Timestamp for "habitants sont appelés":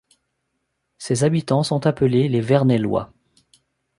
1.25-2.27